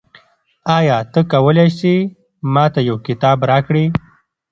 آیا 0.77 0.97
ته 1.11 1.19
کولای 1.31 1.69
سې 1.79 1.93
ما 2.53 2.65
ته 2.73 2.79
یو 2.89 2.97
کتاب 3.07 3.37
راکړې؟ 3.51 3.85